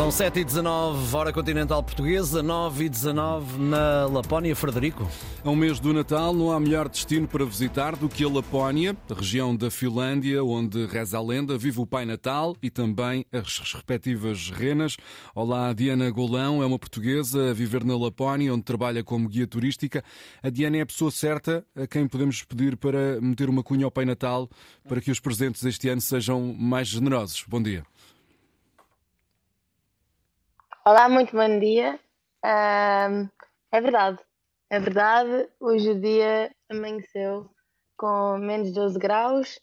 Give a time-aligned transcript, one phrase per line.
[0.00, 4.56] São 7 e 19 hora continental portuguesa, 9 e 19 na Lapónia.
[4.56, 5.06] Frederico.
[5.44, 8.96] A um mês do Natal não há melhor destino para visitar do que a Lapónia,
[9.10, 13.58] a região da Finlândia, onde reza a lenda, vive o Pai Natal e também as
[13.58, 14.96] respectivas renas.
[15.34, 20.02] Olá, Diana Golão, é uma portuguesa a viver na Lapónia, onde trabalha como guia turística.
[20.42, 23.90] A Diana é a pessoa certa a quem podemos pedir para meter uma cunha ao
[23.90, 24.48] Pai Natal
[24.88, 27.44] para que os presentes este ano sejam mais generosos.
[27.46, 27.84] Bom dia.
[30.82, 32.00] Olá, muito bom dia.
[32.42, 34.18] É verdade,
[34.70, 35.48] é verdade.
[35.60, 37.50] Hoje o dia amanheceu
[37.98, 39.60] com menos 12 graus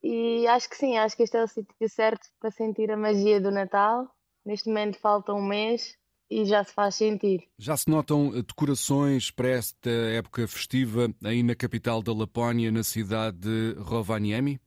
[0.00, 3.40] e acho que sim, acho que este é o sítio certo para sentir a magia
[3.40, 4.08] do Natal.
[4.46, 5.98] Neste momento falta um mês
[6.30, 7.48] e já se faz sentir.
[7.58, 13.36] Já se notam decorações para esta época festiva aí na capital da Lapónia, na cidade
[13.38, 14.60] de Rovaniemi?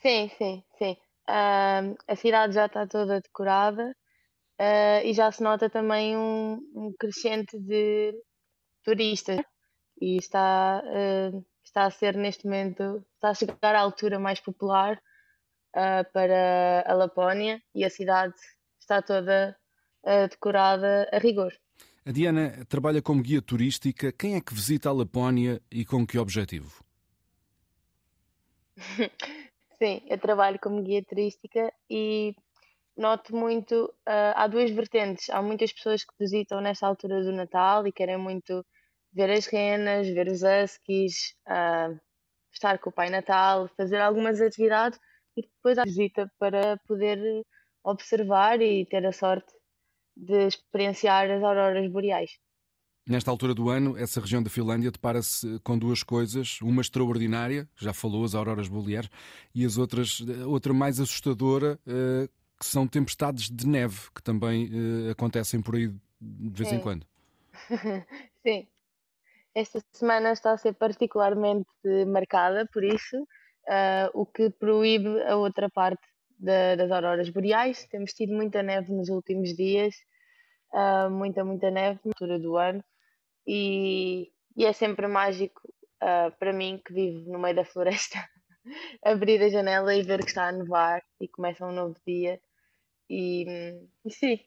[0.00, 0.96] Sim, sim, sim.
[1.30, 3.94] Ahm, a cidade já está toda decorada,
[4.58, 8.12] ah, e já se nota também um, um crescente de
[8.82, 9.40] turistas
[10.00, 11.30] e está, ah,
[11.64, 15.00] está a ser neste momento, está a chegar à altura mais popular,
[15.74, 18.34] ah, para a Lapónia e a cidade
[18.80, 19.56] está toda,
[20.28, 21.52] decorada a rigor.
[22.04, 24.10] A Diana trabalha como guia turística.
[24.10, 26.82] Quem é que visita a Lapónia e com que objetivo?
[29.82, 32.34] Sim, eu trabalho como guia turística e
[32.96, 35.30] noto muito, ah, há duas vertentes.
[35.30, 38.64] Há muitas pessoas que visitam nesta altura do Natal e querem muito
[39.12, 41.90] ver as renas, ver os huskies, ah,
[42.52, 44.98] estar com o Pai Natal, fazer algumas atividades
[45.36, 47.18] e depois há visita para poder
[47.84, 49.52] observar e ter a sorte
[50.16, 52.32] de experienciar as auroras boreais.
[53.10, 56.60] Nesta altura do ano, essa região da Finlândia depara-se com duas coisas.
[56.62, 59.10] Uma extraordinária, já falou, as auroras boreais,
[59.52, 65.10] e as outras, outra mais assustadora, eh, que são tempestades de neve, que também eh,
[65.10, 67.04] acontecem por aí de vez em Sim, quando.
[68.46, 68.68] sim.
[69.56, 71.66] Esta semana está a ser particularmente
[72.06, 73.26] marcada por isso,
[73.68, 76.06] ah, o que proíbe a outra parte
[76.38, 77.88] da- das auroras boreais.
[77.90, 79.96] Temos tido muita neve nos últimos dias,
[80.72, 82.84] ah, muita, muita neve na altura do ano,
[83.52, 85.60] e, e é sempre mágico,
[86.00, 88.18] ah, para mim, que vivo no meio da floresta,
[89.04, 92.40] abrir a janela e ver que está a nevar e começa um novo dia.
[93.08, 93.44] E,
[94.04, 94.38] e sim,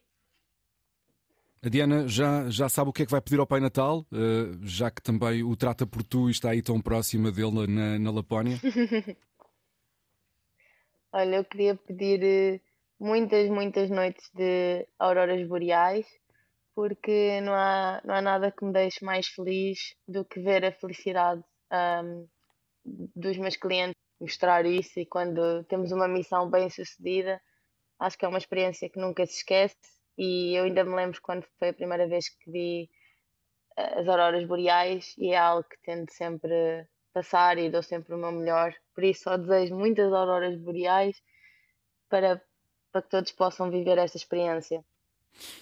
[1.61, 4.57] A Diana já, já sabe o que é que vai pedir ao Pai Natal, eh,
[4.63, 8.11] já que também o trata por tu e está aí tão próxima dele na, na
[8.11, 8.57] Lapónia.
[11.11, 12.61] Olha, eu queria pedir eh,
[12.97, 16.05] muitas, muitas noites de auroras boreais,
[16.75, 20.71] porque não há, não há nada que me deixe mais feliz do que ver a
[20.71, 22.25] felicidade, ahm,
[22.85, 27.41] dos meus clientes, mostrar isso e quando temos uma missão bem sucedida,
[27.99, 29.75] acho que é uma experiência que nunca se esquece
[30.17, 32.89] e eu ainda me lembro quando foi a primeira vez que vi
[33.77, 38.17] eh, as auroras boreais e é algo que tento sempre passar e dou sempre o
[38.17, 38.73] meu melhor.
[38.95, 41.21] Por isso, só desejo muitas auroras boreais
[42.09, 42.41] para,
[42.91, 44.83] para que todos possam viver esta experiência.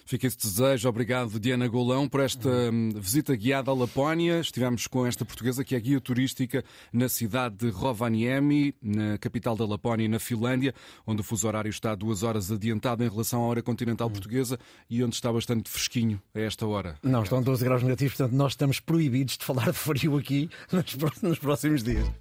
[0.06, 0.90] Fica esse desejo.
[0.90, 4.40] Obrigado, Diana Golão, por esta hum, visita guiada à Lapónia.
[4.40, 9.66] Estivemos com esta portuguesa que é guia turística na cidade de Rovaniemi, na capital da
[9.66, 10.74] Lapónia, na Finlândia,
[11.06, 15.04] onde o fuso horário está duas horas adiantado em relação à hora continental portuguesa e
[15.04, 16.98] onde está bastante fresquinho a esta hora.
[17.04, 20.50] Não, estão 12 graus negativos, portanto nós estamos proibidos de falar de frio aqui
[21.22, 22.08] nos próximos dias.